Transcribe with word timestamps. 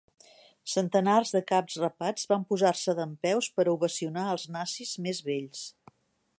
Centenars 0.75 1.33
de 1.35 1.41
caps 1.51 1.75
rapats 1.81 2.25
van 2.33 2.47
posar-se 2.53 2.97
dempeus 3.01 3.51
per 3.59 3.67
a 3.69 3.71
ovacionar 3.77 4.27
als 4.31 4.47
Nazis 4.57 4.99
més 5.09 5.25
vells. 5.29 5.65